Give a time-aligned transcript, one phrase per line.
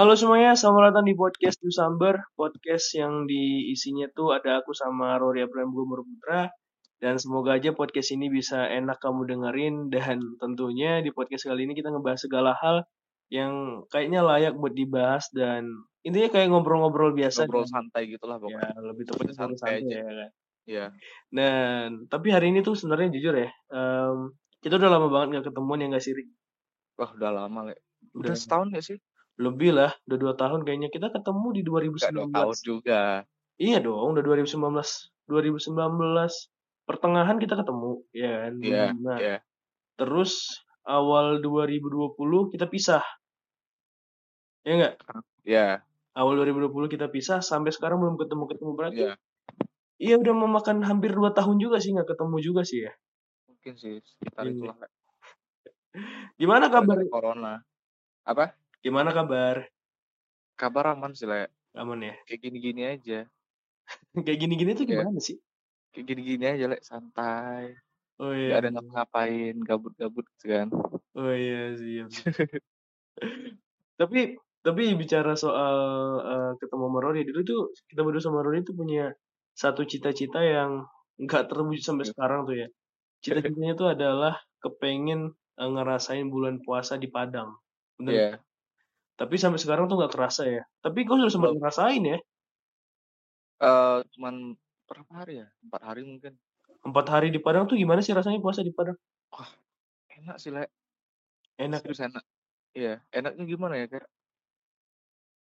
[0.00, 5.44] Halo semuanya, selamat datang di podcast Dusamber, podcast yang diisinya tuh ada aku sama Rory
[5.44, 6.48] Abraham Gumur Putra,
[7.04, 11.76] dan semoga aja podcast ini bisa enak kamu dengerin, dan tentunya di podcast kali ini
[11.76, 12.88] kita ngebahas segala hal
[13.28, 15.68] yang kayaknya layak buat dibahas, dan
[16.00, 17.44] intinya kayak ngobrol-ngobrol biasa.
[17.44, 18.80] Ngobrol dan- santai gitu lah Ya, pokoknya.
[18.80, 19.92] lebih tepatnya Santai santai aja.
[19.92, 20.30] ya kan.
[20.64, 20.86] Iya.
[21.28, 24.32] Dan, tapi hari ini tuh sebenarnya jujur ya, em,
[24.64, 26.16] kita udah lama banget gak ketemuan ya gak sih?
[26.96, 27.76] Wah, udah lama, Le.
[28.16, 28.96] Udah Udah setahun ya sih?
[29.40, 30.92] Lebih lah, udah dua tahun kayaknya.
[30.92, 32.12] Kita ketemu di Enggak 2019.
[32.12, 33.02] dua tahun juga.
[33.56, 35.12] Iya dong, udah 2019.
[35.26, 36.52] 2019
[36.84, 38.52] pertengahan kita ketemu, ya kan?
[38.60, 39.14] Iya, 2005.
[39.22, 39.36] iya.
[39.96, 40.32] Terus
[40.84, 43.04] awal 2020 kita pisah.
[44.64, 44.94] Ya enggak?
[45.44, 45.68] Iya,
[46.10, 49.02] Awal 2020 kita pisah sampai sekarang belum ketemu-ketemu berarti.
[49.08, 49.14] iya.
[50.00, 52.92] Iya udah memakan hampir 2 tahun juga sih nggak ketemu juga sih ya.
[53.46, 54.52] Mungkin sih sekitar Iya.
[54.56, 54.88] itulah, Le.
[56.40, 56.96] Gimana kabar?
[57.06, 57.60] Corona.
[58.26, 58.56] Apa?
[58.80, 59.68] Gimana kabar?
[60.56, 61.48] Kabar aman sih, Le.
[61.76, 62.14] Aman ya?
[62.24, 63.20] Kayak gini-gini aja.
[64.26, 65.04] Kayak gini-gini tuh Iya.
[65.04, 65.36] gimana sih?
[65.92, 66.78] Kayak gini-gini aja, Le.
[66.80, 67.76] Santai.
[68.20, 68.60] Oh iya.
[68.60, 70.68] ada ngapa-ngapain, gabut-gabut gitu kan.
[71.16, 72.08] Oh iya siap.
[74.00, 75.76] tapi tapi bicara soal
[76.20, 79.08] eh, ketemu sama Rory dulu tuh kita berdua sama Rory tuh punya
[79.56, 80.84] satu cita-cita yang
[81.16, 82.12] nggak terwujud sampai Iya.
[82.12, 82.68] sekarang tuh ya.
[83.24, 87.56] Cita-citanya tuh adalah kepengen eh, ngerasain bulan puasa di Padang.
[87.96, 88.12] Bener.
[88.12, 88.30] Iya.
[89.20, 90.64] Tapi sampai sekarang tuh nggak kerasa ya.
[90.80, 91.60] Tapi kau sudah sempat Belum.
[91.60, 92.18] ngerasain ya.
[93.60, 94.56] Eh, cuman
[94.88, 95.46] berapa hari ya?
[95.60, 96.32] Empat hari mungkin.
[96.80, 98.96] Empat hari di Padang tuh gimana sih rasanya puasa di Padang?
[100.16, 100.64] Enak sih, Le.
[101.60, 101.84] Enak.
[101.84, 102.24] Serius enak.
[102.72, 103.92] Iya, enaknya gimana ya?
[103.92, 104.08] Kayak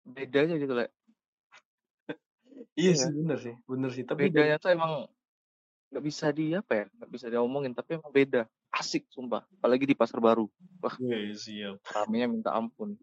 [0.07, 0.87] beda aja gitu, Le.
[2.79, 2.95] Iya Iya.
[2.95, 4.03] sih bener sih, bener sih.
[4.07, 5.11] Tapi bedanya tuh emang
[5.91, 9.95] nggak bisa di apa ya nggak bisa diomongin tapi emang beda asik sumpah apalagi di
[9.95, 10.43] pasar baru
[10.83, 11.75] wah Iya, siap.
[11.87, 12.99] ramenya minta ampun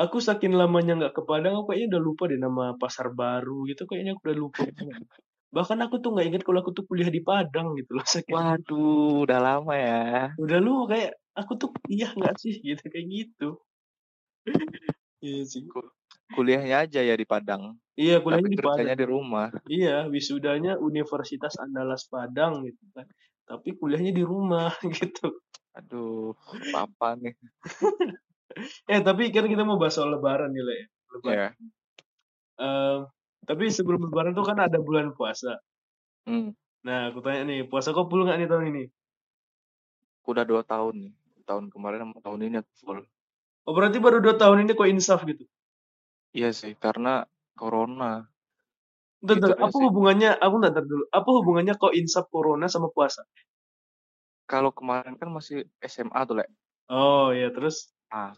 [0.00, 3.84] Aku saking lamanya nggak ke Padang, aku kayaknya udah lupa deh nama pasar baru gitu.
[3.84, 4.60] Kayaknya aku udah lupa.
[4.64, 5.04] banget.
[5.50, 8.06] Bahkan aku tuh nggak ingat kalau aku tuh kuliah di Padang gitu loh.
[8.14, 10.02] Saking waduh udah lama ya
[10.38, 13.48] udah lu kayak aku tuh kuliah nggak sih gitu kayak gitu.
[15.20, 15.68] Iya sih.
[16.32, 19.00] kuliahnya aja ya di Padang Iya tapi kuliahnya di kerjanya Padang.
[19.02, 23.04] di rumah Iya wisudanya Universitas Andalas Padang gitu kan.
[23.44, 25.42] Tapi kuliahnya di rumah gitu.
[25.70, 26.34] aduh
[26.74, 27.34] apa nih
[28.92, 30.78] Eh tapi kan kita mau bahas soal Lebaran nih Le.
[31.14, 31.38] Lebaran.
[31.38, 31.48] ya
[32.60, 32.98] Em,
[33.48, 35.52] tapi sebelum Lebaran tuh kan ada bulan puasa.
[36.26, 36.50] hmm.
[36.86, 38.82] Nah aku tanya nih, puasa kau full nggak nih tahun ini?
[40.30, 41.12] udah dua tahun nih
[41.48, 43.00] tahun kemarin sama tahun ini aku full
[43.66, 45.44] Oh berarti baru dua tahun ini kok insaf gitu?
[46.38, 47.12] iya sih karena
[47.60, 48.10] corona
[49.28, 49.84] Bentar, Gitu apa sih.
[49.86, 50.30] hubungannya?
[50.44, 51.04] Aku ntar dulu.
[51.18, 53.20] Apa hubungannya kok insaf corona sama puasa?
[54.50, 55.58] kalau kemarin kan masih
[55.92, 56.44] SMA tuh le
[56.98, 57.76] Oh iya terus?
[58.10, 58.32] Ah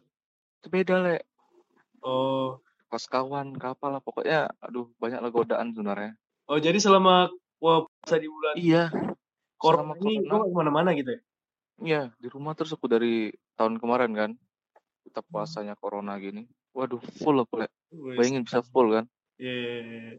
[0.63, 1.17] itu beda le
[2.03, 2.59] Oh
[2.93, 6.13] kos kawan kapal lah pokoknya aduh banyak lah godaan sebenarnya
[6.51, 8.85] oh jadi selama wah, puasa di bulan iya
[9.57, 11.21] corona ini corona kau nggak ke mana-mana gitu ya?
[11.83, 14.31] Iya, di rumah terus aku dari tahun kemarin kan.
[15.03, 16.47] Kita puasanya corona gini.
[16.79, 17.69] Waduh, full aku, Le.
[17.91, 18.23] Wes.
[18.23, 19.05] Bayangin bisa full kan.
[19.41, 20.13] Iya, iya, iya.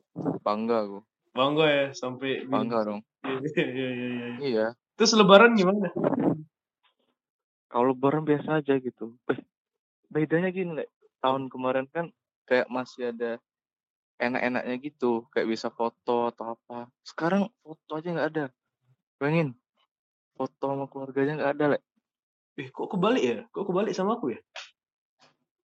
[0.43, 0.99] Bangga aku.
[1.31, 3.01] Bangga ya sampai Bangga dong.
[3.23, 4.27] Iya, iya, iya, iya, iya.
[4.43, 4.65] Iya.
[4.99, 5.89] Terus Lebaran gimana?
[7.73, 9.17] Kalau lebaran biasa aja gitu.
[9.33, 9.41] Eh,
[10.05, 10.85] bedanya gini, Le.
[11.17, 12.13] Tahun kemarin kan
[12.45, 13.41] kayak masih ada
[14.21, 15.25] enak-enaknya gitu.
[15.33, 16.85] Kayak bisa foto atau apa.
[17.01, 18.45] Sekarang foto aja nggak ada.
[19.17, 19.57] Bayangin.
[20.37, 21.79] Foto sama keluarganya nggak ada, Le.
[22.61, 23.37] Eh kok kebalik ya?
[23.49, 24.39] Kok kebalik sama aku ya?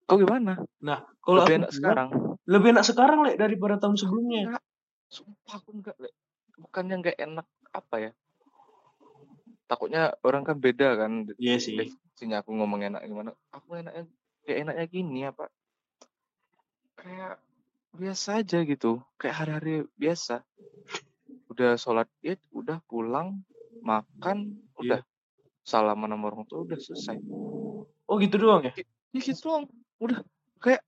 [0.10, 0.58] Kok gimana?
[0.82, 2.10] Nah kalau aku Lebih enak bilang, sekarang.
[2.50, 4.42] lebih enak sekarang le daripada tahun sebelumnya.
[4.50, 4.64] Enggak.
[5.14, 6.10] Sumpah aku enggak, Le.
[6.58, 8.12] Bukannya enggak enak apa ya?
[9.70, 11.78] Takutnya orang kan beda kan Iya sih.
[11.78, 13.38] definisinya aku ngomong enak gimana.
[13.54, 14.10] Aku enaknya
[14.42, 15.46] kayak enaknya gini apa?
[16.98, 17.38] Kayak
[17.94, 18.98] biasa aja gitu.
[19.22, 20.42] Kayak hari-hari biasa.
[21.54, 23.46] Udah sholat id, udah pulang,
[23.86, 25.06] makan, udah
[25.62, 27.22] salaman sama orang tua, udah selesai.
[28.10, 28.74] Oh gitu doang ya?
[29.14, 29.70] Ya gitu doang.
[30.02, 30.26] Udah
[30.58, 30.82] kayak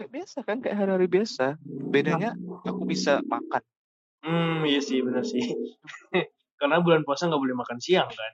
[0.00, 1.60] kayak biasa kan, kayak hari-hari biasa.
[1.92, 2.32] Bedanya
[2.64, 3.60] aku bisa makan.
[4.24, 5.44] Hmm, iya sih benar sih.
[6.60, 8.32] Karena bulan puasa nggak boleh makan siang kan.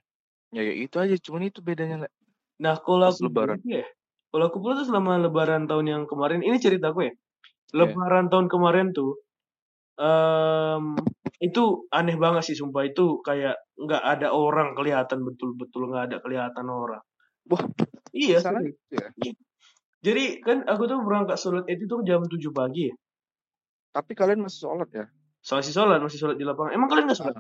[0.51, 2.11] Ya, ya itu aja, cuman itu bedanya.
[2.59, 3.63] Nah, kalau aku lebaran.
[3.63, 3.87] ya,
[4.35, 7.13] kalau aku pula tuh selama lebaran tahun yang kemarin, ini ceritaku ya.
[7.15, 7.87] Iya.
[7.87, 9.23] Lebaran tahun kemarin tuh,
[10.03, 10.99] em
[11.37, 16.67] itu aneh banget sih sumpah itu kayak nggak ada orang kelihatan betul-betul nggak ada kelihatan
[16.67, 17.05] orang.
[17.47, 17.63] Wah,
[18.17, 19.07] Iya, Salah ya.
[20.01, 22.95] Jadi kan aku tuh berangkat sholat itu jam 7 pagi ya.
[23.93, 25.05] Tapi kalian masih sholat ya?
[25.45, 26.73] Masih sholat, masih sholat di lapangan.
[26.73, 27.37] Emang kalian nggak sholat?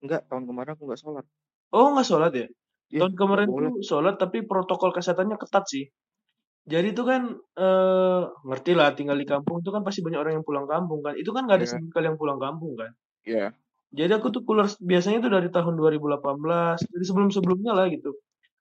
[0.00, 1.24] Enggak, tahun kemarin aku nggak sholat.
[1.70, 2.46] Oh nggak sholat ya?
[2.90, 5.86] Iya, Tahun kemarin tuh sholat tapi protokol kesehatannya ketat sih.
[6.68, 10.46] Jadi itu kan eh ngerti lah tinggal di kampung itu kan pasti banyak orang yang
[10.46, 11.14] pulang kampung kan.
[11.16, 12.90] Itu kan nggak ada sama sekali yang pulang kampung kan.
[13.24, 13.54] Iya.
[13.90, 18.14] Jadi aku tuh keluar biasanya tuh dari tahun 2018, jadi sebelum-sebelumnya lah gitu.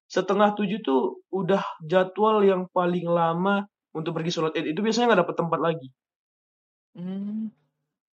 [0.09, 3.61] Setengah tujuh tuh udah jadwal yang paling lama
[3.93, 4.73] untuk pergi sholat id.
[4.73, 5.87] Itu biasanya nggak dapet tempat lagi.
[6.97, 7.53] Hmm.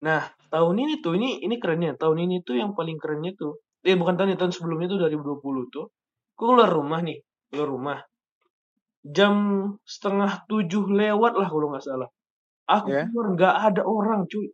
[0.04, 0.22] Nah,
[0.52, 1.96] tahun ini tuh, ini ini kerennya.
[1.96, 5.72] Tahun ini tuh yang paling kerennya tuh, eh bukan tahun ini, tahun sebelumnya tuh 2020
[5.72, 5.84] tuh,
[6.36, 7.18] aku keluar rumah nih,
[7.48, 7.98] keluar rumah.
[9.04, 9.34] Jam
[9.84, 12.08] setengah tujuh lewat lah kalau nggak salah.
[12.68, 13.04] Aku Ya.
[13.08, 14.48] keluar nggak ada orang cuy.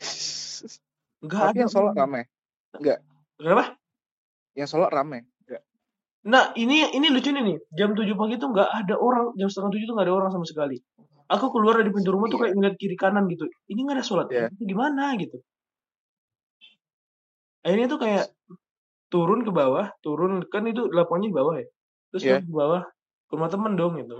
[1.22, 2.22] Nggak Tapi ada yang sholat rame.
[2.74, 2.98] Enggak.
[3.38, 3.64] Kenapa?
[4.58, 5.18] Yang sholat rame.
[5.46, 5.62] Enggak.
[6.26, 7.62] Nah, ini ini lucunya nih.
[7.78, 9.30] Jam 7 pagi tuh nggak ada orang.
[9.38, 10.82] Jam setengah tujuh tuh nggak ada orang sama sekali.
[11.32, 12.42] Aku keluar dari pintu rumah tuh Iya.
[12.44, 13.48] kayak ngeliat kiri kanan gitu.
[13.72, 14.26] Ini nggak ada sholat.
[14.52, 15.40] Itu gimana gitu.
[17.62, 18.24] Akhirnya tuh kayak
[19.08, 21.66] turun ke bawah, turun kan itu lapangannya di bawah ya.
[22.12, 22.82] Terus turun ke bawah
[23.28, 24.14] ke rumah temen dong gitu.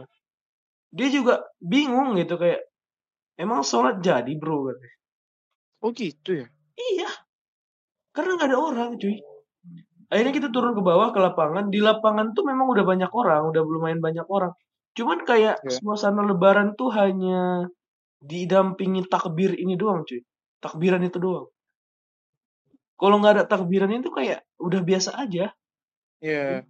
[0.93, 2.61] Dia juga bingung gitu kayak
[3.37, 4.97] emang sholat jadi bro katanya.
[5.83, 6.47] Oh gitu ya.
[6.79, 7.11] Iya.
[8.15, 9.17] Karena nggak ada orang cuy.
[10.13, 11.73] Akhirnya kita turun ke bawah ke lapangan.
[11.73, 14.53] Di lapangan tuh memang udah banyak orang, udah lumayan banyak orang.
[14.93, 15.81] Cuman kayak Iya.
[15.81, 17.67] suasana lebaran tuh hanya
[18.21, 20.21] didampingi takbir ini doang cuy.
[20.63, 21.49] Takbiran itu doang.
[23.01, 25.51] Kalau nggak ada takbiran itu kayak udah biasa aja.
[26.23, 26.63] Iya.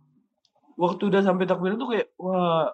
[0.81, 2.73] Waktu udah sampai takbiran tuh kayak wah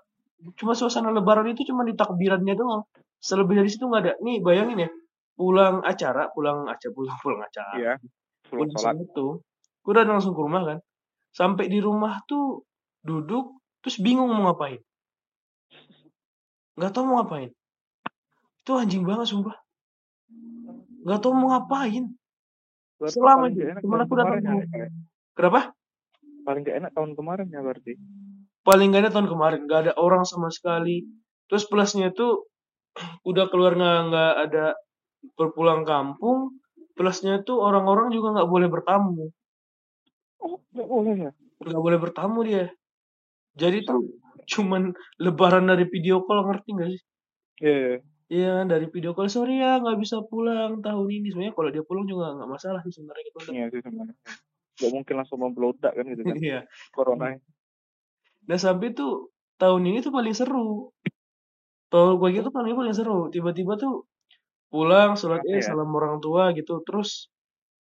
[0.55, 2.87] cuma suasana lebaran itu cuma di takbirannya doang.
[3.19, 4.13] Selebih dari situ nggak ada.
[4.23, 4.91] Nih bayangin ya,
[5.35, 7.75] pulang acara, pulang acara, pulang pulang acara.
[7.75, 7.93] Iya.
[8.47, 9.11] Belum pulang sholat.
[9.11, 9.33] tuh,
[9.83, 10.79] gue udah langsung ke rumah kan.
[11.35, 12.63] Sampai di rumah tuh
[13.03, 14.79] duduk, terus bingung mau ngapain.
[16.79, 17.51] Gak tau mau ngapain.
[18.63, 19.59] Itu anjing banget sumpah.
[21.03, 22.15] Gak tau mau ngapain.
[22.99, 24.87] Berarti Selama itu, enak tahun aku datang ya.
[25.35, 25.61] Kenapa?
[26.47, 27.93] Paling gak enak tahun kemarin ya berarti.
[28.63, 31.03] Paling gak ada tahun kemarin, gak ada orang sama sekali.
[31.51, 32.47] Terus plusnya tuh
[33.25, 34.67] udah keluar nggak nggak ada
[35.39, 36.59] berpulang kampung.
[36.95, 39.31] Plusnya tuh orang-orang juga nggak boleh bertamu,
[40.39, 41.31] Oh, gak boleh ya.
[41.59, 42.71] nggak boleh bertamu dia.
[43.59, 44.03] Jadi tuh
[44.49, 47.03] cuman lebaran dari video call ngerti gak sih?
[47.61, 48.01] Iya.
[48.29, 51.81] Iya kan dari video call sorry ya nggak bisa pulang tahun ini sebenarnya kalau dia
[51.81, 54.17] pulang juga nggak masalah sih sebenarnya gitu Iya sih sebenarnya.
[54.79, 56.37] Gak mungkin langsung membelodak kan gitu kan.
[56.37, 56.61] Iya.
[56.93, 57.37] Corona.
[58.49, 60.93] Nah sampai tuh tahun ini tuh paling seru.
[61.89, 63.33] Tahun gue gitu ini paling seru.
[63.33, 64.05] Tiba-tiba tuh
[64.69, 65.73] pulang sholat eh ya?
[65.73, 67.33] salam orang tua gitu terus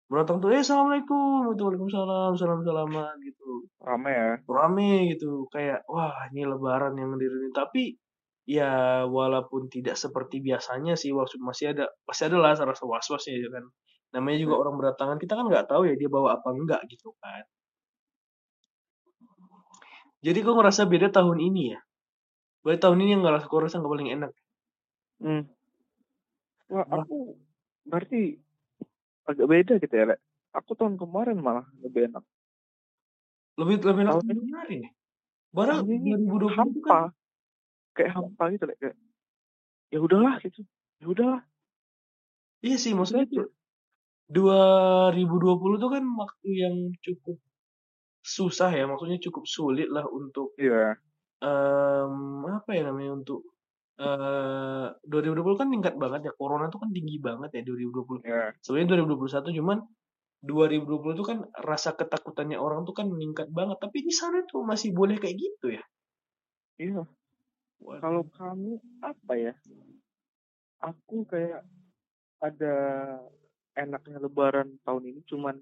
[0.08, 4.28] berdatang tuh eh assalamualaikum gitu waalaikumsalam salam salaman gitu Rame ya.
[4.48, 7.92] rame gitu kayak wah ini lebaran yang diri tapi
[8.48, 13.24] ya walaupun tidak seperti biasanya sih waktu masih ada pasti ada lah rasa was was
[13.28, 13.64] ya kan
[14.16, 14.62] namanya juga Hmm.
[14.64, 17.44] orang berdatangan kita kan nggak tahu ya dia bawa apa enggak gitu kan
[20.24, 21.80] jadi gue ngerasa beda tahun ini ya
[22.64, 24.32] Berarti tahun ini yang nggak rasa gue rasa nggak paling enak
[25.18, 25.42] Hmm.
[26.72, 26.86] Wah.
[26.88, 27.34] aku
[27.84, 28.38] berarti
[29.30, 30.20] agak beda gitu ya, Lek.
[30.56, 32.24] Aku tahun kemarin malah lebih enak.
[33.58, 34.90] lebih lebih enak Tahun kemarin ya
[35.56, 36.98] Barang ini 2020 itu hampa.
[36.98, 36.98] kan
[37.96, 38.76] Kayak hampa gitu, Lek.
[38.82, 38.96] Kayak,
[39.94, 40.60] ya udahlah gitu.
[41.02, 41.40] Ya udahlah.
[42.66, 43.44] iya sih maksudnya tuh
[44.36, 47.36] 2020 tuh kan waktu yang cukup
[48.24, 50.98] susah ya maksudnya cukup sulit lah untuk Iya.
[51.44, 52.14] em,
[52.58, 53.40] apa ya namanya untuk
[53.98, 58.54] eh 2020 kan tingkat banget ya corona tuh kan tinggi banget ya 2020 Iya.
[58.62, 59.78] sebenarnya 2021 cuman
[60.38, 64.94] 2020 tuh kan rasa ketakutannya orang tuh kan meningkat banget tapi di sana tuh masih
[64.94, 65.82] boleh kayak gitu ya
[66.78, 67.02] Iya.
[67.78, 67.98] Waduh.
[67.98, 69.54] Kalau kamu apa ya?
[70.78, 71.66] Aku kayak
[72.38, 72.74] ada
[73.74, 75.58] enaknya lebaran tahun ini cuman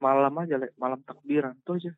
[0.00, 0.76] malam aja, Lek.
[0.76, 1.56] Malam takbiran.
[1.56, 1.92] Itu aja.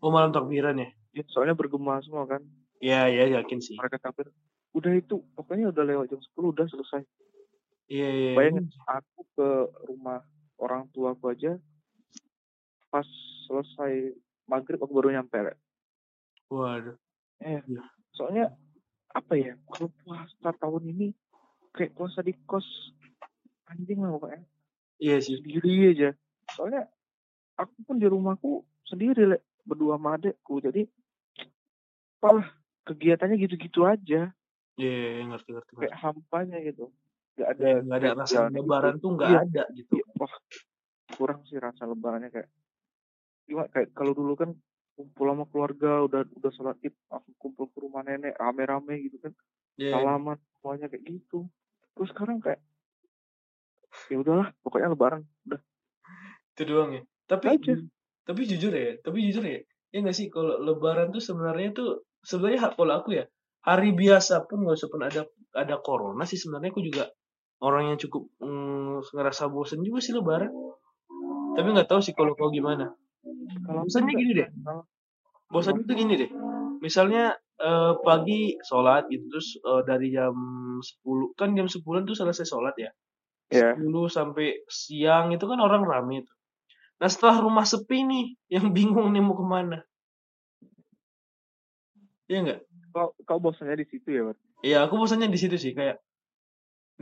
[0.00, 2.40] oh malam takbiran ya Ya, soalnya bergema semua kan.
[2.80, 4.32] ya ya yakin sih Mereka takbir.
[4.74, 7.02] Udah itu, pokoknya udah lewat jam 10 udah selesai.
[7.86, 9.48] iya iya Bayangin, aku ke
[9.86, 10.26] rumah
[10.58, 11.58] orang tuaku aja
[12.90, 13.06] pas
[13.50, 14.14] selesai
[14.46, 15.34] maghrib aku baru nyampe
[16.46, 16.94] waduh
[17.42, 17.60] Eh,
[18.14, 18.54] soalnya
[19.10, 19.58] apa ya?
[19.68, 21.12] Kalau puasa tahun ini
[21.74, 22.64] kayak puasa di kos
[23.68, 24.40] anjing lah pokoknya.
[25.02, 26.10] iya sih Sendiri aja.
[26.54, 26.86] Soalnya
[27.58, 30.62] aku pun di rumahku sendiri Lek, berdua sama adekku.
[30.62, 30.86] Jadi
[32.22, 32.48] malah
[32.86, 34.30] kegiatannya gitu-gitu aja.
[34.80, 35.84] Iya iya, iya, ngerti ngerti ngerti.
[35.86, 36.84] Kayak hampanya gitu.
[37.34, 38.54] Gak ada Kayak nggak ada rasa gitu.
[38.62, 39.40] lebaran tuh nggak Iya.
[39.42, 40.34] ada gitu Iya, wah
[41.14, 42.48] kurang sih rasa lebarannya kayak
[43.44, 44.50] gimana kayak kalau dulu kan
[44.94, 49.32] kumpul sama keluarga udah udah sholat id langsung kumpul ke rumah nenek rame-rame gitu kan
[49.76, 49.94] Iya, iya.
[49.98, 51.38] salaman semuanya kayak gitu
[51.94, 52.62] terus sekarang kayak
[54.10, 55.60] ya udahlah pokoknya lebaran udah
[56.54, 57.74] itu doang ya tapi Aja.
[58.24, 59.60] tapi jujur ya tapi jujur ya
[59.92, 61.88] ya nggak sih kalau lebaran tuh sebenarnya tuh
[62.22, 63.24] sebenarnya ha- kalau aku ya
[63.64, 65.22] hari biasa pun nggak usah pun ada
[65.56, 66.70] ada corona sih sebenarnya.
[66.70, 67.08] Aku juga
[67.64, 70.52] orang yang cukup mm, ngerasa bosen juga sih lebaran.
[71.56, 72.92] Tapi nggak tahu sih kalau kau gimana.
[73.64, 74.48] Kalau bosannya nggak gini deh.
[75.48, 76.30] bosannya tuh gini deh.
[76.84, 80.36] Misalnya eh, pagi sholat gitu terus eh, dari jam
[80.82, 82.90] 10 kan jam 10 tuh selesai sholat ya.
[83.48, 83.72] Ya.
[83.72, 86.36] 10 sampai siang itu kan orang rame tuh.
[87.00, 89.78] Nah setelah rumah sepi nih yang bingung nih mau ke mana.
[92.28, 92.60] Iya nggak
[92.94, 94.38] Kau kau bosannya di situ ya, Bang?
[94.62, 95.98] Iya, aku bosannya di situ sih kayak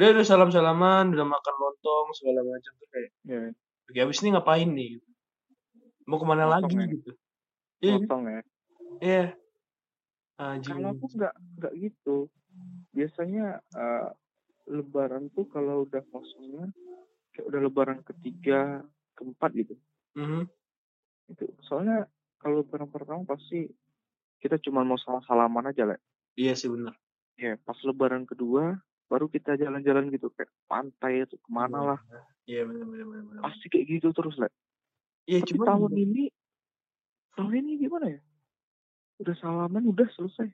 [0.00, 3.40] udah udah salam salaman, udah makan lontong segala macam tuh kayak Ya.
[3.92, 4.96] oke habis ini ngapain nih?
[4.96, 5.08] gitu.
[6.08, 6.88] Mau ke mana lagi ya.
[6.88, 7.10] gitu?
[7.84, 8.40] Iya, Potong ya.
[9.04, 9.26] iya.
[10.40, 10.80] Anjing.
[10.80, 12.16] Kalau aku nggak nggak gitu.
[12.96, 14.08] Biasanya eh,
[14.72, 16.72] Lebaran tuh kalau udah kosongnya
[17.36, 18.80] kayak udah Lebaran ketiga,
[19.12, 19.74] keempat gitu.
[20.16, 20.48] Mhm.
[21.36, 22.08] Itu soalnya
[22.40, 23.68] kalau Lebaran pertama pasti
[24.42, 25.98] kita cuma mau salam salaman aja lah.
[26.34, 26.98] Iya sih benar.
[27.38, 28.82] Ya, pas Lebaran kedua
[29.12, 32.00] baru kita jalan-jalan gitu kayak pantai atau ke mana lah.
[32.48, 33.44] Iya benar benar.
[33.44, 34.48] Pasti kayak gitu terus lah.
[35.28, 36.24] Iya cuma tahun ini
[37.36, 38.20] tahun ini gimana ya?
[39.20, 40.48] Udah salaman udah selesai.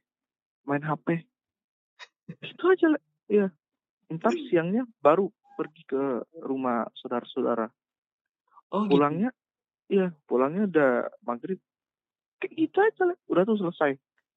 [0.66, 1.22] Main HP.
[2.52, 3.02] Itu aja lah.
[3.30, 3.46] Iya.
[4.12, 6.02] Ntar siangnya baru pergi ke
[6.42, 7.70] rumah saudara-saudara.
[8.74, 8.98] oh gitu.
[8.98, 9.30] Pulangnya
[9.88, 10.90] iya, pulangnya udah
[11.24, 11.62] maghrib.
[12.38, 13.16] Kayak gitu aja lah.
[13.26, 13.90] Udah tuh selesai.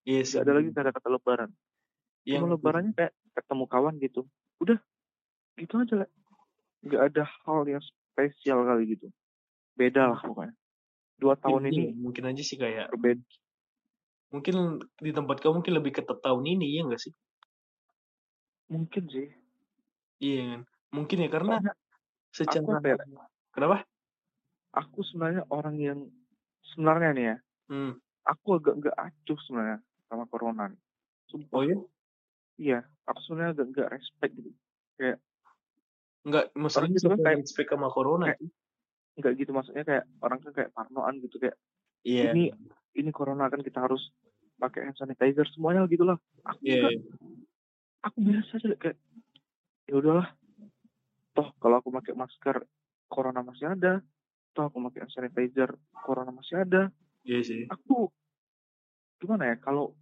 [0.06, 0.38] Iya sih.
[0.42, 1.50] Gak ada lagi kata-kata lebaran.
[2.26, 4.22] Yang Cuma lebarannya kayak ketemu kawan gitu.
[4.62, 4.78] Udah.
[5.58, 6.10] Gitu aja lah.
[6.86, 9.08] Gak ada hal yang spesial kali gitu.
[9.78, 10.54] Beda lah pokoknya.
[11.22, 13.22] Dua tahun ini Iya, mungkin aja sih kayak berbeda.
[14.32, 17.14] mungkin di tempat kamu mungkin lebih ketat tahun ini ya enggak sih?
[18.72, 19.28] Mungkin sih.
[20.24, 20.62] Iya kan.
[20.96, 21.74] Mungkin ya karena Soalnya
[22.32, 22.98] secara apa ya?
[23.52, 23.78] kenapa?
[24.72, 26.00] aku sebenarnya orang yang
[26.72, 27.36] sebenarnya nih ya,
[27.72, 27.96] Hmm.
[28.28, 29.80] aku agak nggak acuh sebenarnya
[30.12, 30.68] sama corona.
[30.68, 30.82] nih.
[31.32, 31.56] Sumpah.
[31.56, 31.78] Oh ya?
[32.60, 34.52] Iya, aku sebenarnya agak nggak respect gitu.
[36.22, 38.52] Enggak, masalahnya gitu kan siapa kayak- yang expect sama corona kayak-?
[39.18, 41.56] Nggak gitu maksudnya kayak orang kan kayak parnoan gitu kayak
[42.04, 42.32] Iya.
[42.36, 42.44] ini
[42.94, 44.12] ini corona kan kita harus
[44.60, 46.20] pakai hand sanitizer semuanya gitu lah.
[46.46, 46.92] Aku Iya.
[46.92, 46.94] nggak,
[48.04, 48.98] aku biasa aja kayak
[49.90, 50.28] ya udahlah.
[51.34, 52.68] Toh kalau aku pakai masker
[53.08, 54.04] corona masih ada.
[54.54, 55.74] Toh aku pakai hand sanitizer
[56.06, 56.94] corona masih ada.
[57.22, 57.62] Iya sih.
[57.70, 58.10] aku
[59.22, 59.94] gimana ya kalau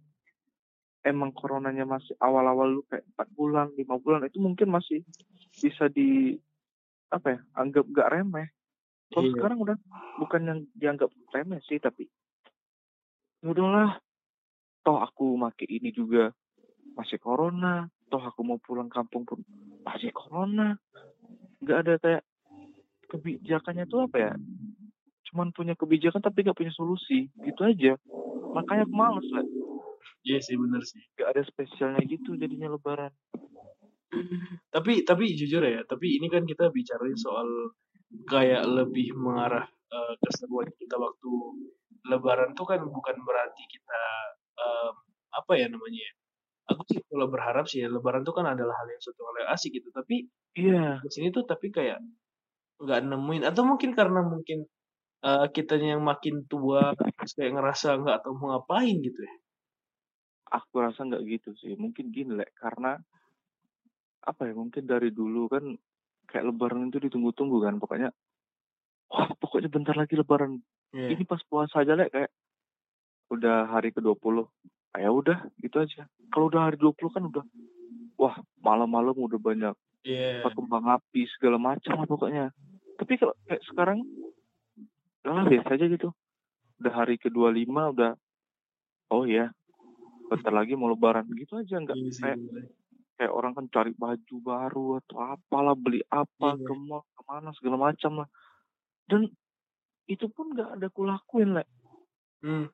[1.04, 5.04] emang coronanya masih awal-awal lu kayak empat bulan lima bulan itu mungkin masih
[5.60, 6.40] bisa di
[7.12, 8.48] apa ya anggap gak remeh
[9.12, 9.32] kalau Iya.
[9.36, 9.76] sekarang udah
[10.16, 12.08] bukan yang dianggap remeh sih tapi
[13.44, 14.00] udahlah
[14.80, 16.32] toh aku make ini juga
[16.96, 19.40] masih corona toh aku mau pulang kampung pun
[19.84, 20.76] masih corona
[21.60, 22.22] nggak ada kayak
[23.08, 24.32] kebijakannya tuh apa ya
[25.30, 27.94] cuman punya kebijakan tapi nggak punya solusi gitu aja
[28.52, 29.46] makanya aku males lah
[30.20, 31.00] Iya sih benar sih.
[31.16, 33.08] nggak ada spesialnya gitu jadinya lebaran
[34.74, 37.46] Tapi tapi jujur ya, tapi ini kan kita bicarain soal
[38.26, 41.30] kayak lebih mengarah eh, keseruan kita waktu
[42.00, 44.00] Lebaran tuh kan bukan berarti kita
[44.56, 44.94] em,
[45.36, 46.12] apa ya namanya ya.
[46.72, 49.50] Aku sih kalau berharap sih ya, Lebaran tuh kan adalah hal yang suatu hal yang
[49.52, 49.92] asik gitu.
[49.92, 50.24] Tapi
[50.56, 52.00] iya di sini tuh tapi kayak
[52.80, 54.64] nggak nemuin atau mungkin karena mungkin
[55.20, 59.34] eh, kitanya yang makin tua terus kayak ngerasa nggak tahu mau ngapain gitu ya.
[60.50, 62.98] aku rasa nggak gitu sih mungkin gini lek karena
[64.20, 65.64] apa ya mungkin dari dulu kan
[66.26, 68.10] kayak lebaran itu ditunggu-tunggu kan pokoknya
[69.08, 70.58] wah pokoknya bentar lagi lebaran
[70.90, 71.14] Iya.
[71.14, 72.34] ini pas puasa aja lek kayak
[73.30, 74.42] udah hari ke 20
[74.90, 76.02] ah, ya udah gitu aja
[76.34, 77.44] kalau udah hari 20 kan udah
[78.18, 80.42] wah malam-malam udah banyak Iya.
[80.42, 82.44] apa kembang api segala macam lah pokoknya
[82.98, 84.02] tapi kalau kayak sekarang
[85.22, 86.08] lah biasa aja gitu.
[86.80, 88.12] Udah hari ke 25 udah
[89.10, 89.52] oh ya
[90.26, 91.28] bentar lagi mau lebaran.
[91.28, 92.64] Gitu aja nggak Iya kayak bener.
[93.16, 96.64] kayak orang kan cari baju baru atau apalah beli apa Iya.
[96.64, 98.28] ke mall ke mana segala macam lah.
[99.04, 99.28] Dan
[100.06, 101.66] itu pun nggak ada kulakuin lah
[102.40, 102.72] Hmm.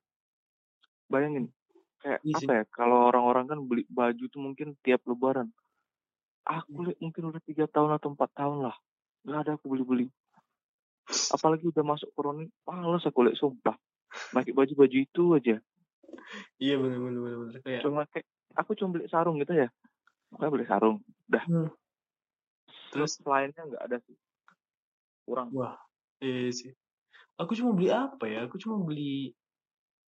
[1.11, 1.51] bayangin
[1.99, 5.51] kayak Iya apa ya kalau orang-orang kan beli baju tuh mungkin tiap lebaran.
[6.47, 8.77] Aku lihat mungkin udah tiga tahun atau empat tahun lah
[9.27, 10.07] nggak ada aku beli-beli
[11.31, 13.77] apalagi udah masuk corona males aku lihat sumpah
[14.33, 15.57] pakai baju-baju itu aja
[16.57, 19.69] Iya benar benar benar benar kayak cuma kayak aku cuma beli sarung gitu ya
[20.33, 20.97] pokoknya beli sarung
[21.29, 21.71] dah Hmm.
[22.91, 24.17] terus lainnya nggak ada sih
[25.27, 25.75] kurang Wah,
[26.23, 26.71] iya sih.
[27.37, 28.47] Aku cuma beli apa ya?
[28.47, 29.35] Aku cuma beli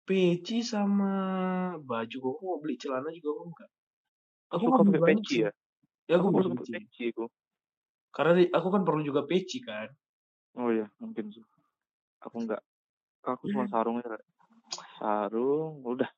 [0.03, 1.11] peci sama
[1.81, 2.17] baju.
[2.35, 3.69] Aku mau beli celana juga aku enggak.
[4.51, 5.51] Aku suka beli pakai banyak peci ya
[6.11, 6.71] Ya aku aku beli suka peci.
[6.71, 7.23] pakai peci aku
[8.13, 9.87] Karena aku kan perlu juga peci kan.
[10.55, 11.43] Oh iya mungkin sih
[12.23, 12.61] aku nggak
[13.27, 13.71] aku cuma Hmm.
[13.73, 14.17] sarung aja
[14.99, 16.09] sarung udah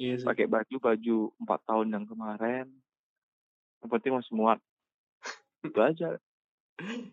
[0.00, 0.26] Iya sih.
[0.26, 2.66] pakai baju baju empat tahun yang kemarin
[3.82, 4.58] yang penting masih muat
[5.62, 6.18] itu aja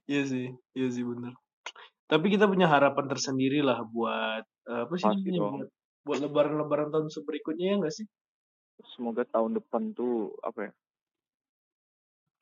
[0.09, 1.33] Iya sih, iya sih benar.
[2.09, 5.69] Tapi kita punya harapan tersendiri lah buat eh, apa sih buat
[6.07, 8.07] buat lebaran-lebaran tahun berikutnya ya nggak sih?
[8.95, 10.73] semoga tahun depan tuh apa ya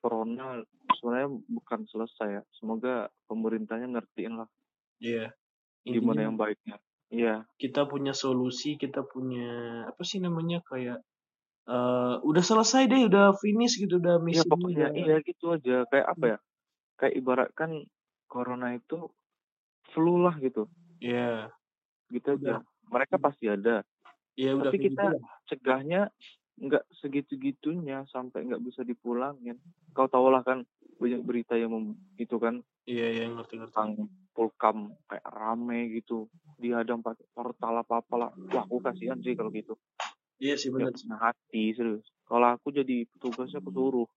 [0.00, 0.62] corona
[0.98, 2.42] sebenarnya bukan selesai ya.
[2.58, 4.48] Semoga pemerintahnya ngertiin lah
[4.98, 5.30] Iya.
[5.86, 6.76] gimana Intinya yang baiknya.
[7.08, 7.48] Iya.
[7.56, 11.00] kita punya solusi, kita punya apa sih namanya kayak
[11.68, 15.00] eh udah selesai deh, udah finish gitu, udah iya misinya pokoknya udah.
[15.00, 15.76] iya gitu aja.
[15.88, 16.38] Kayak apa ya?
[17.00, 17.70] Kayak ibaratkan
[18.28, 19.08] corona itu
[19.88, 20.68] flu lah gitu.
[21.00, 21.48] Iya,
[22.12, 22.60] gitu udah.
[22.60, 23.84] Aja mereka pasti ada.
[24.38, 25.20] Ya udah tapi gitu kita lah.
[25.48, 26.00] cegahnya
[26.58, 29.60] nggak segitu-gitunya sampai nggak bisa dipulangin.
[29.94, 30.64] Kau tahu lah kan
[30.98, 32.60] banyak berita yang mem- itu kan.
[32.88, 33.72] Iya, iya ngerti-ngerti.
[33.72, 36.26] tentang pulkam kayak rame gitu.
[36.58, 39.78] Dihadang pakai portal apa apalah wah aku kasihan sih kalau gitu.
[40.38, 42.06] Iya sih benar punya hati serius.
[42.26, 44.08] Kalau aku jadi petugasnya aku suruh.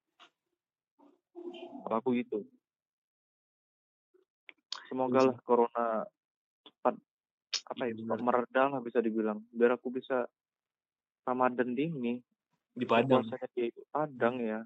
[1.85, 2.45] Kalau aku gitu.
[4.89, 5.85] Semoga Iya lah corona
[6.65, 6.95] cepat
[7.71, 8.25] apa ya cepat benar.
[8.25, 9.39] mereda lah bisa dibilang.
[9.49, 10.25] Biar aku bisa
[11.25, 12.13] Ramadan di ini
[12.71, 13.25] Di Padang.
[13.25, 14.61] puasanya di Padang ya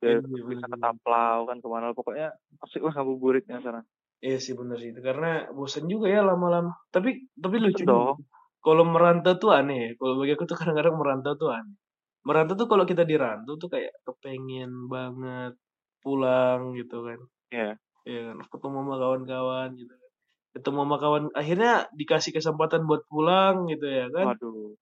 [0.00, 0.70] biar Iya, bisa benar.
[0.70, 2.28] ke Taplau kan ke mana pokoknya
[2.64, 3.80] asik lah ngabuburitnya sana
[4.24, 6.72] Iya sih benar sih itu karena bosan juga ya lama-lama.
[6.88, 8.24] Tapi tapi lucu dong.
[8.64, 9.76] Kalau merantau tuh aneh.
[9.76, 9.90] ya.
[10.00, 11.76] Kalau bagi aku tuh kadang-kadang merantau tuh aneh.
[12.24, 15.52] Merantau tuh kalau kita di rantau tuh kayak kepengen banget
[16.00, 17.20] pulang gitu kan.
[17.52, 20.10] ya Ya kan, ketemu sama kawan-kawan gitu kan.
[20.56, 24.24] Ketemu sama kawan, akhirnya dikasih kesempatan buat pulang gitu ya kan.
[24.32, 24.72] waduh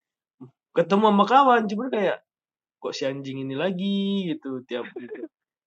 [0.78, 2.16] Ketemu sama kawan, cuman kayak
[2.82, 4.34] kok si anjing ini lagi?
[4.34, 4.66] gitu.
[4.66, 5.22] Tiap gitu.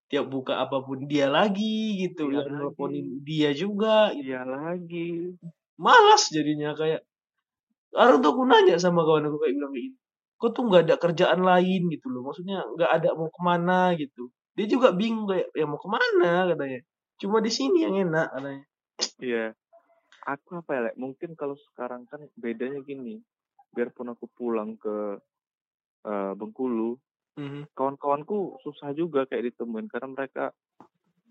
[0.06, 2.30] tiap buka apa pun dia lagi gitu.
[2.30, 4.30] Dia yang nelponin dia juga gitu.
[4.30, 5.34] iya lagi.
[5.80, 7.02] Malas jadinya kayak
[7.96, 9.98] orang tuh aku nanya sama kawan aku kayak bilang gitu.
[10.36, 11.82] Kok tuh nggak ada kerjaan lain?
[11.90, 12.22] gitu loh.
[12.28, 13.80] Maksudnya nggak ada mau ke mana?
[13.96, 14.30] gitu.
[14.56, 16.52] Dia juga bingung kayak ya mau ke mana?
[16.54, 16.80] katanya.
[17.18, 18.64] Cuma di sini yang enak katanya.
[19.20, 19.46] Iya.
[20.26, 20.96] Aku apa ya, Lek?
[20.98, 23.22] Mungkin kalau sekarang kan bedanya gini.
[23.76, 25.20] Biarpun aku pulang ke
[26.08, 26.98] eh, Bengkulu,
[27.36, 27.68] Mhm.
[27.76, 30.56] kawan-kawanku susah juga kayak ditemuin karena mereka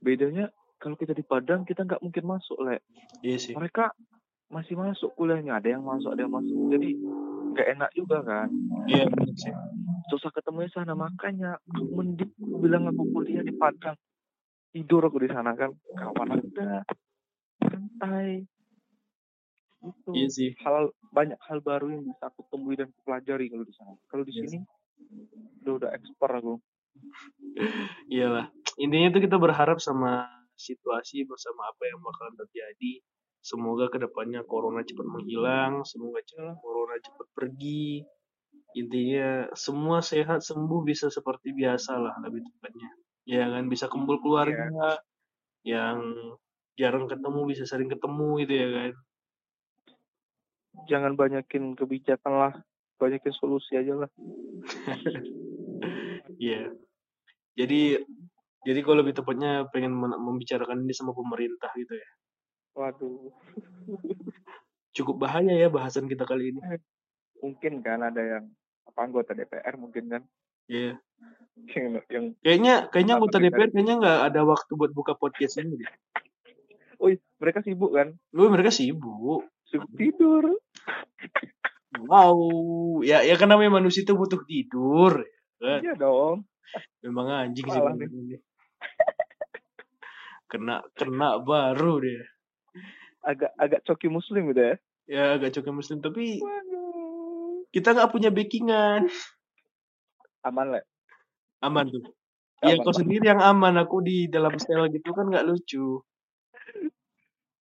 [0.05, 2.85] bedanya kalau kita di Padang kita nggak mungkin masuk, Lek.
[3.25, 3.89] iya sih Mereka
[4.53, 6.53] masih masuk kuliahnya, ada yang masuk, ada yang masuk.
[6.77, 6.89] Jadi
[7.57, 8.49] nggak enak juga kan.
[8.85, 9.55] iya bener sih
[10.13, 12.29] Susah ketemu di sana makanya mending
[12.61, 13.97] bilang aku kuliah di Padang.
[14.77, 16.85] Tidur aku di sana kan, kawan ada,
[17.65, 18.45] santai.
[19.81, 23.73] Itu iya sih hal banyak hal baru yang bisa aku temui dan pelajari kalau di
[23.73, 23.97] sana.
[24.13, 24.53] Kalau di Yes.
[24.53, 24.59] sini
[25.65, 26.55] udah udah ekspor aku.
[28.13, 28.51] iyalah.
[28.79, 33.03] Intinya tuh kita berharap sama situasi bersama apa yang bakalan terjadi.
[33.45, 38.01] Semoga ke depannya corona cepat menghilang semoga cepat corona cepat pergi.
[38.75, 42.91] Intinya semua sehat sembuh bisa seperti biasa lah lebih tepatnya.
[43.25, 44.99] Ya kan bisa kumpul keluarga
[45.65, 46.01] yang
[46.77, 48.93] jarang ketemu bisa sering ketemu gitu ya kan.
[50.91, 52.55] Jangan banyakin kebijakan lah,
[52.97, 54.11] banyakin solusi aja lah.
[56.35, 56.73] Iya.
[57.55, 58.01] Jadi
[58.65, 62.11] jadi kalau lebih tepatnya pengen membicarakan ini sama pemerintah gitu ya.
[62.75, 63.31] Waduh,
[64.91, 66.61] Cukup bahaya ya bahasan kita kali ini.
[67.39, 68.45] mungkin kan ada yang
[68.89, 70.23] apa anggota DPR mungkin kan
[70.65, 70.97] Iya.
[71.71, 75.77] yang, yang Kayaknya kayaknya anggota DPR kayaknya nggak ada waktu buat buka podcast ini.
[75.85, 75.93] deh.
[76.99, 78.17] Woi, mereka sibuk kan?
[78.33, 79.45] Lu mereka sibuk.
[79.69, 80.57] Sibuk tidur.
[82.03, 82.39] Wow.
[83.07, 85.23] Ya ya kan namanya manusia itu butuh tidur.
[85.63, 85.81] Kan?
[85.85, 86.49] Iya dong.
[87.05, 87.81] Memang anjing sih.
[87.81, 88.37] Ini.
[90.51, 92.23] kena kena baru dia.
[93.25, 94.75] Agak agak coki muslim gitu ya.
[95.05, 97.69] Ya agak cukup muslim tapi Waduh.
[97.77, 99.09] kita nggak punya backingan.
[100.45, 100.85] Aman lah.
[101.61, 102.05] Aman tuh.
[102.65, 103.77] Ya Aman, kau sendiri yang aman.
[103.81, 106.01] Aku di dalam sel gitu kan nggak lucu.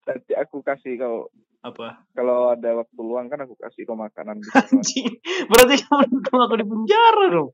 [0.04, 2.02] Nanti aku kasih kau Apa?
[2.10, 4.42] kalau ada waktu luang kan aku kasih kau makanan.
[4.66, 5.14] Anjing.
[5.46, 5.74] Berarti
[6.26, 7.50] kamu aku di penjara dong.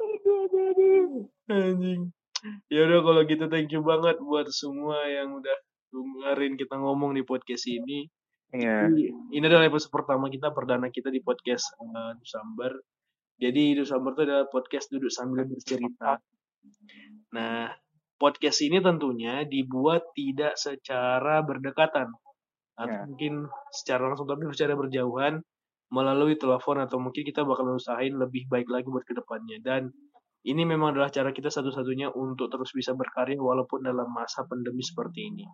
[0.00, 1.24] aduh, aduh, aduh.
[1.52, 2.02] Anjing.
[2.72, 5.56] Ya udah kalau gitu thank you banget buat semua yang udah
[5.92, 8.08] dengerin kita ngomong di podcast ini.
[8.50, 8.88] Iya.
[8.88, 12.82] Ini- Ini adalah episode pertama kita perdana kita di podcast uh, Dusamber.
[13.36, 16.18] Jadi Dusamber itu adalah podcast duduk sambil bercerita.
[17.32, 17.68] Nah,
[18.22, 22.14] podcast ini tentunya dibuat tidak secara berdekatan
[22.78, 23.02] atau Ya.
[23.04, 25.42] mungkin secara langsung tapi secara berjauhan
[25.92, 29.90] melalui telepon atau mungkin kita bakal usahain lebih baik lagi buat ke depannya dan
[30.42, 35.30] ini memang adalah cara kita satu-satunya untuk terus bisa berkarya walaupun dalam masa pandemi seperti
[35.30, 35.46] ini.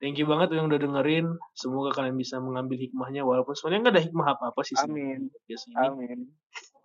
[0.00, 1.28] Thank you banget yang udah dengerin.
[1.52, 5.28] Semoga kalian bisa mengambil hikmahnya walaupun sebenarnya nggak ada hikmah apa-apa sih Amin.
[5.28, 5.76] ini.
[5.76, 6.18] Amin.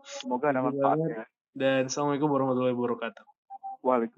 [0.04, 1.24] Semoga ada manfaatnya.
[1.56, 3.24] Dan assalamualaikum warahmatullahi wabarakatuh.
[3.82, 4.14] Waalaikumsalam.